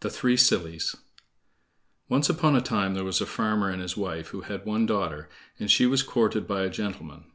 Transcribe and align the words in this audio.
The 0.00 0.10
Three 0.10 0.36
Sillies 0.36 0.94
Once 2.06 2.28
upon 2.28 2.54
a 2.54 2.60
time 2.60 2.92
there 2.92 3.02
was 3.02 3.22
a 3.22 3.24
farmer 3.24 3.70
and 3.70 3.80
his 3.80 3.96
wife 3.96 4.28
who 4.28 4.42
had 4.42 4.66
one 4.66 4.84
daughter, 4.84 5.30
and 5.58 5.70
she 5.70 5.86
was 5.86 6.02
courted 6.02 6.46
by 6.46 6.64
a 6.64 6.68
gentleman. 6.68 7.32